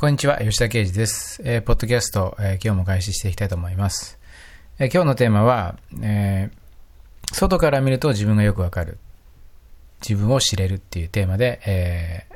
[0.00, 1.42] こんにちは、吉田啓二です。
[1.44, 4.18] えーポッドキャスト、えー今日も開始していきたいと思います。
[4.78, 8.96] えー今日のテーマは、えー外から見ると自分がよくわかる。
[10.00, 12.26] 自分を知れるっていうテーマで、え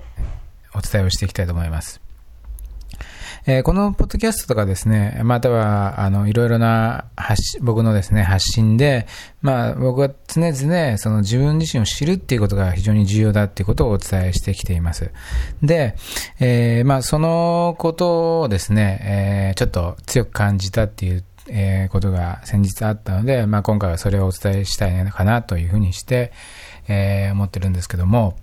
[0.75, 2.03] ーお伝えをしていきたいと思います。
[3.49, 9.07] えーこのポッドキャストとかですね、または、あの、いろいろな発信、僕のですね、発信で、
[9.41, 15.13] まあ、僕は常々、その自分自身を知るっていうことが非常に重要だっていうことをお伝えしてきています。
[15.63, 15.95] で、
[16.41, 26.33] えーまあ、そのことをですね、えーちょっと強く感じたっていう、えことが先日あったので、まあ、今回はそれをお伝えしたいのかなというふうにして、
[26.89, 28.37] え思ってるんですけども、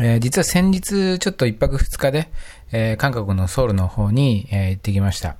[0.00, 2.28] えー実は先日ちょっと一泊二日で、
[2.72, 5.36] えー韓国のソウルの方に、えー行ってきました。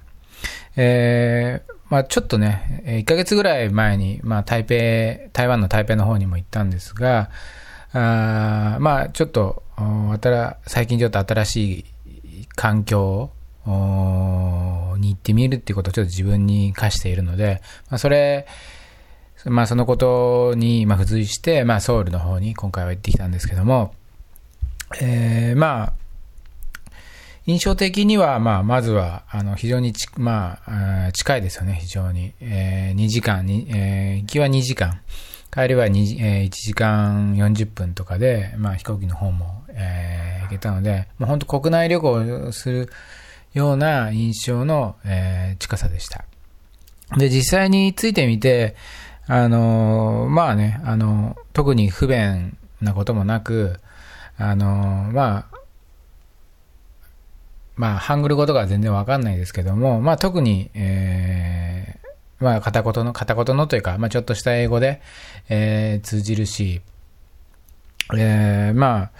[0.77, 4.75] えーまあちょっとね、え1ヶ月ぐらい前に、まあ台北、
[5.33, 7.31] 台湾の台北の方にも行ったんですが、
[7.93, 11.85] あまあちょっと、新最近ちょっと新しい
[12.57, 13.31] 環境
[13.67, 18.47] に行ってみるっていうことをちょっと自分に課しているので、まあそれ、
[19.45, 23.95] まあそのことに、ま付随して、まあソウルの方に今回は行ってきたんですけども、
[25.01, 25.93] えーまあ、
[27.47, 32.33] 印象的には、まあ、まずは、あの、非常にち、まあ、近いですよね、非常に。
[32.41, 35.01] えー、2時間に、えー行きは2時間、
[35.53, 42.91] 帰りは2、えー1時間40分とかで、まあ、飛行機の方も、えー行けたので、もう本当国内旅行する
[43.55, 46.25] ような印象の、えー近さでした。
[47.17, 48.75] で、実際についてみて、
[49.29, 53.79] あのーまあね、あの特に不便なこともなく、
[54.39, 55.57] あのまあ、
[57.77, 65.01] まあ、ハングル語とかは全然わかんないですけども、まあ、特に、えーまあ、片言の、片言のというか、まあ、ちょっとした英語で、
[65.49, 66.81] えー通じるし、
[68.17, 69.11] えーま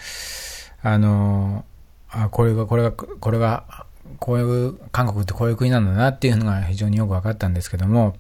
[0.83, 1.65] あ、あの
[2.11, 3.87] あ、これが、これが、これが、
[4.21, 8.17] こういう、韓国ってこういう国なんだなっていうのが非常によく分かったんですけども、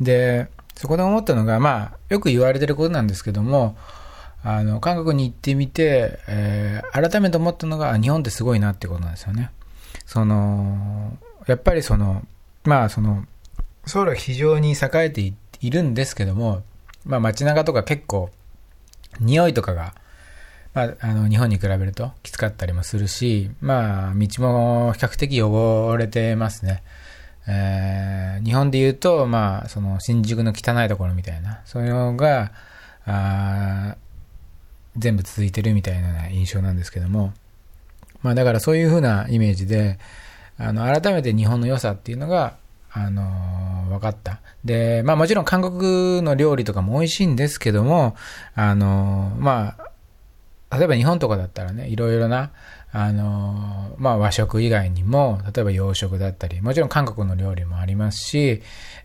[0.00, 3.76] で、そこで思ったのが、まあ、よく言われてることなんですけども、
[4.46, 9.50] あの、韓国に行ってみて、えー改めて思ったのが、日本ってすごいなってことなんですよね。
[10.06, 11.16] その、
[11.46, 12.22] やっぱりその、
[12.64, 13.24] まあ、その、
[13.86, 16.62] ソウルは非常に栄えているんですけども、
[17.04, 18.30] まあ、街中とか結構、
[19.18, 19.94] 匂いとかが、
[20.74, 26.82] まあ、あの、日本に比べるときつかったりもするし、まあ、道も比較的汚れてますね。
[27.46, 32.52] えー日本で言うと、まあ、その、新宿の汚いところみたいな、そういうのが、
[33.06, 33.96] あ
[34.96, 37.32] 全部続いてるみたいな印象なんですけども、
[38.22, 39.98] まあだからそういう風なイメージで、
[40.58, 42.56] あの、改めて日本の良さっていうのが、
[42.92, 44.40] あのー分かった。
[44.64, 48.16] で、まあもちろん韓国の料理とかも美味しいんですけども、
[48.54, 49.76] あのーま
[50.70, 52.50] あ、例えば日本とかだったらね、いろいろな、
[52.92, 58.62] あのーまあ和食以外にも、例えば洋食だったり、もちろん韓国の料理もありますし、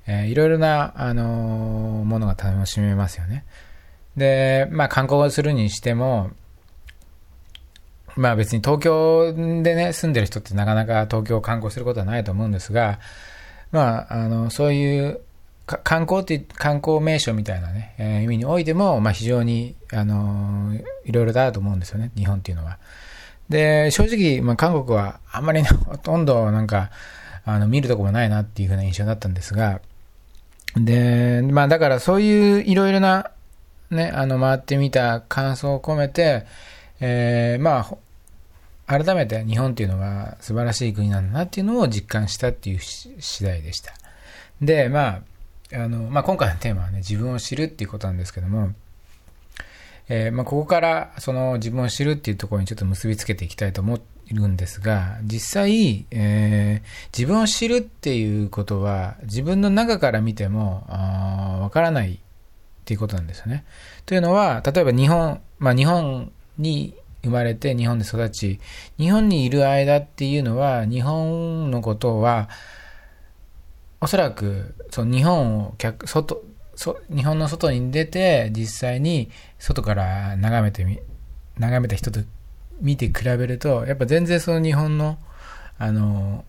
[0.08, 1.24] えーいろいろな、あの
[2.06, 3.44] ものが楽しめますよね。
[4.20, 6.30] で、まあ観光をするにしても、
[8.16, 13.00] まあ別に東京でね、住んでる人ってなかなか東京を観光することはないと思うんですが、
[13.72, 15.22] まあ、あの、そういう
[15.66, 20.74] 観光って、観光名所みたいなね、えー意味においても、まあ非常に、あの、
[21.06, 22.78] いろいろだと思うんですよね、日本っていうのは。
[23.50, 26.90] で、正直、まあ韓国はあんまりねほとんどなんか、
[27.46, 29.82] あの、見るとこもないなっていうふうな印象だったんですが、
[30.76, 33.32] で、まあだからそういういろいろな、
[33.92, 36.46] ね、あの、回ってみた感想を込めて、
[37.00, 37.88] えーま
[38.88, 43.94] あ、改めて日本っていうのは素晴らしい国なんだなっていうのを実感したっていう次第でした。
[44.62, 45.22] で、ま
[45.72, 48.72] あ、あの、まあ今回のテーマはね、自分を知るっていうことなんですけども、
[50.10, 60.86] えーまあここからその自分を知るっていうところにちょっと結びつけていきたいと思っているんですが、実際、えー自分を知るっていうことは自分の中から見ても
[61.62, 62.20] わからない
[62.82, 63.66] っていうことなんですよね。
[64.06, 68.60] というのは、例えば日本、まあ日本に生まれて日本で育ち、
[68.98, 72.50] 日本にいる間っていうのは、日本のことは、
[74.02, 76.42] おそらく、その日本を客、外、
[76.76, 81.00] そ日本の外に出て、実際に外から眺めてみ、
[81.58, 82.22] 眺めた人と
[82.82, 85.18] 見て比べると、やっぱ全然その日本の、
[85.78, 86.46] あの、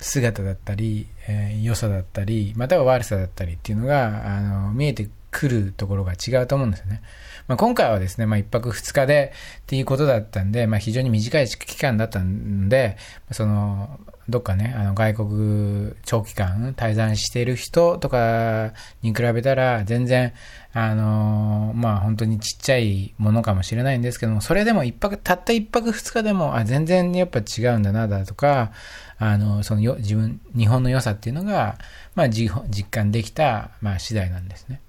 [0.00, 7.02] 姿だったり、えー良さだったり、または悪さだったりっていうのが、あの、見えてくるところが違うと思うんですよね。
[7.48, 12.96] まあ、今回はですね、まあ、1泊2日でっていうことだったんで、まあ、非常に短い期間だったんで、
[13.30, 18.72] その、どっかね、あの外国長期間滞在している人とか
[19.02, 20.32] に比べたら全然、
[20.78, 28.72] あのまあ本当にちっちゃいものかもしれないんですけども、それでも一泊、たった一泊二日でも、あ、全然やっぱ違うんだな、だとか、
[29.16, 31.78] あの、そのよ、自分、日本の良さっていうのが、
[32.14, 32.50] まあ実
[32.90, 34.82] 感できた、まあ次第なんですね。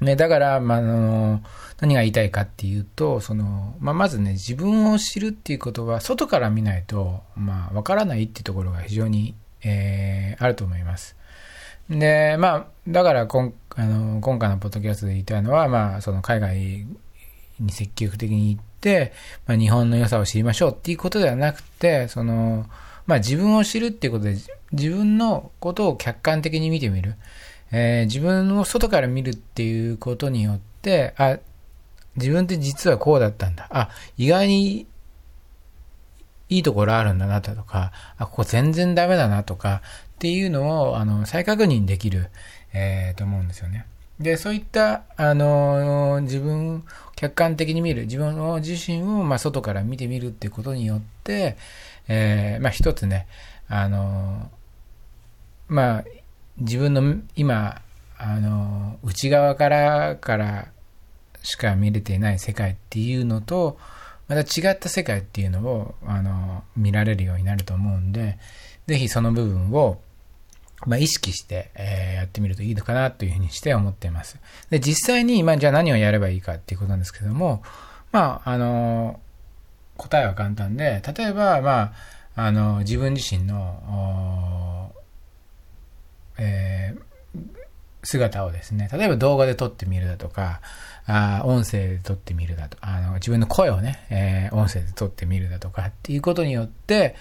[0.00, 1.42] ね、だから、まあ、あの、
[1.78, 11.16] 何が言いたいかっていうと、その、まあ、まずね、自分を知るっていうことは、外から見ないと、まあ、わからないっていうところが非常に、えー、あると思います。
[11.90, 16.86] で、まあ、だから今、あの、今回のポッドキャストで言いたいのは、まあ、その海外
[17.60, 19.12] に積極的に行って、
[19.46, 22.66] まあ、日本の良さを知りましょうっていうことではなくて、その、
[23.06, 24.36] まあ、自分を知るっていうことで、
[24.72, 27.14] 自分のことを客観的に見てみる。
[27.72, 31.38] えー、自分を外から見るっていうことによって、あ、
[32.16, 33.68] 自分って実はこうだったんだ。
[33.70, 34.86] あ、意外に
[36.48, 39.82] いいところあるんだなとか、あ、ここ全然ダメだなとか
[40.16, 42.30] っていうのを、あの、再確認できる、
[42.72, 43.86] えー、と思うんですよね。
[44.18, 46.84] で、そういった、あの、自分、
[47.16, 51.58] 客観的に見る、自分の自身を、まあ、外から見てみるっていうことによって、
[52.08, 53.26] えー、まあ、一つね、
[53.68, 54.50] あの、
[55.68, 56.04] まあ、
[56.58, 57.82] 自分の今、
[58.16, 60.68] あの、内側からから
[61.42, 63.78] しか見れていない世界っていうのと、
[64.28, 68.38] また違った世界っていうのを、あの、見られるようになると思うんで、
[68.86, 70.00] ぜひその部分を、
[70.84, 74.38] まあ、意識して、えー、やってみるといいのかなというふうにして思っています。
[74.68, 77.62] で、実際に、まあ、じゃあ何をやればいいかっていうことなんですけども、
[78.12, 79.20] まあ、あの、
[79.96, 81.92] 答えは簡単で、例えば、まあ、
[82.34, 84.92] あの、自分自身の、
[86.38, 87.40] えー、
[88.04, 90.60] 姿をですね、例えば動画で撮ってみるだとか、
[91.06, 97.16] あ音声で撮ってみるだとあの、自分の声をね、えー、音声で撮ってみるだとかっていうことによって、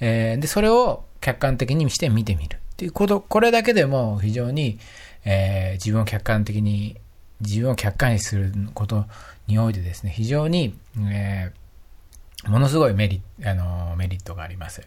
[0.00, 4.80] えー、で、それを客観的にして見てみるっていうこと、これだけでも非常に、
[5.24, 7.00] えー、自分を客観的に、
[7.40, 9.04] 自分を客観視すること
[9.46, 14.82] においてですね、非常に、えー、ものすごいメリあのメリットがあります。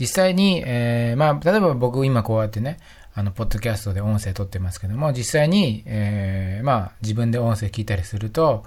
[0.00, 2.78] 実際に、えー、まあ、例えば僕今こうやってね、
[3.14, 8.64] あの、ポッドキャストで音声撮ってますけども、実際に、えー、まあ、自分で音声聞いたりすると、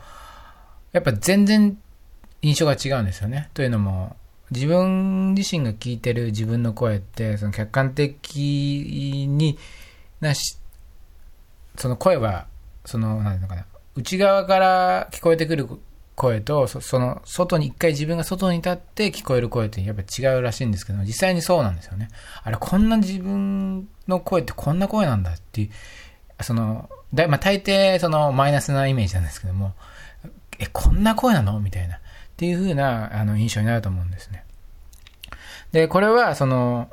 [0.91, 1.77] やっぱ全然
[2.41, 3.49] 印象が違うんですよね。
[3.53, 4.15] というのも、
[4.51, 9.57] 自分自身が聞いてる自分の声って、その客観的に
[10.19, 10.57] なし、
[11.77, 12.47] その声は、
[12.85, 13.65] その、なんていうのかな、
[13.95, 15.67] 内側から聞こえてくる
[16.15, 22.09] 声と、その、外に、一回自分が外に立って聞こえる声ってやっぱ違うらしいんですけど、実際にそうなんですよね。
[22.43, 25.65] あれ、こんな自分の声ってこんな声なんだってい
[26.39, 29.73] う、その、だまあ、大抵、その、マイナスなイメージなんですけども、
[30.59, 31.59] え、こんな声なの？
[31.59, 31.99] みたいな、
[32.41, 34.43] っていう風な、あの、印象になると思うんですね。
[35.73, 36.89] で、これは、その、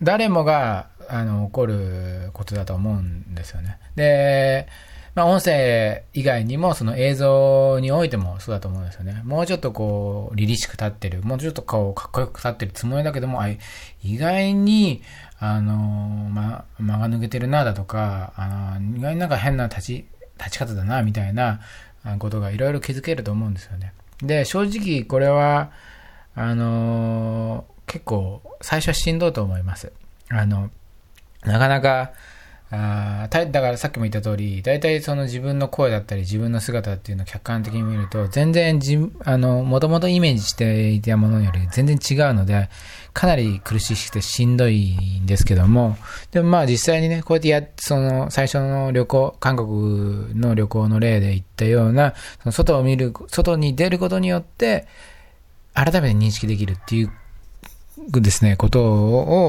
[0.00, 3.80] 誰もが、あの、起こることだと思うんですよね。
[3.96, 4.68] で、
[5.16, 9.20] まあ、音声以外にも、その映像においてもそうだと思うんですよね。
[9.24, 15.02] もうちょっとこう、凛々しく立ってる、もうちょっとこう、かっこよく立ってるつもりだけども、あ意外に、
[15.40, 20.04] あのま、間が抜けてるな、だとか、あの意外になんか変な立ち、
[20.38, 21.62] 立ち方だな、みたいな
[22.20, 23.92] ことがいろいろ気づけると思うんですよね。
[24.22, 25.70] で、正直これは、
[26.34, 29.92] あの結構、最初はしんどいと思います。
[30.30, 30.70] あの、
[31.44, 32.12] なかなか、
[32.70, 42.68] あだからさっきも言った通り、大体その自分の声だったり自分の姿っていうのを客観的に見ると、全然じ、あの、もともとイメージしていたものより全然違うので、
[43.12, 45.96] かなり苦しくてしんどいんですけども、
[46.32, 54.86] でもまあ実際にね、こうやってや、その最初の旅行、韓国の旅行の例で言ったような、その外を見る、外に出ることによって、
[55.74, 57.12] 改めて認識できるっていう
[58.20, 58.82] ですね、こと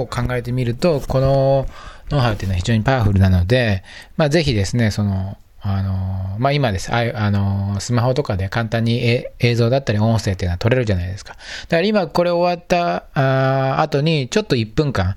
[0.01, 1.68] を考えてみると、この
[2.10, 3.84] ノウハウっていうのは非常にパワフルなので、
[4.18, 6.94] まあ、ぜひですね、その、あの、まあ、今です。
[6.94, 11.34] あの、スマホとかで簡単に映像だったり音声っていうのは撮れるじゃないですか。
[11.34, 11.38] だ
[11.70, 15.16] から今これ終わったあ後にちょっと1分間、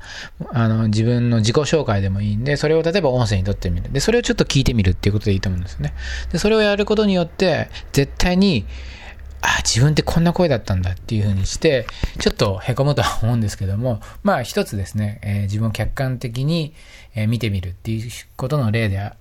[0.50, 3.92] あの、自分の自己紹介でもいいんで、それを例えば音声に撮ってみる。
[3.92, 5.92] で、それをちょっと聞いてみるっていうことでいいと思うんですね。
[6.33, 8.64] で、それをやることによって、絶対に、
[9.40, 11.87] あ、自分ってこんな声だったんだっていう風にして、
[12.18, 16.75] ちょっと凹むとは思うんですけども、まあ一つですね、えー、自分を客観的に、
[17.14, 19.12] え、見てみるっていうことの例で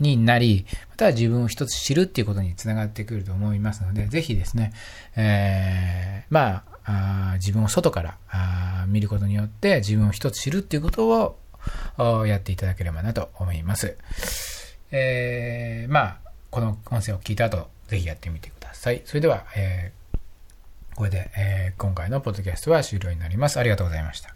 [0.00, 4.72] になり、または自分を一つ知るっていうことにつながってくると思いますので、ぜひですね、
[5.16, 11.08] えー、まあ自分を外からあ見ることによって自分を一つ知るっていうこと
[11.98, 13.96] をやっていただければなと思います。
[14.92, 16.18] え、まあ、
[16.50, 19.02] この音声を聞いた後、ぜひやってみてくださいさい。
[19.04, 20.18] それでは、えー、
[20.94, 23.58] これで、えー、今回のポッドキャストは終了になります。
[23.58, 24.35] ありがとうございました。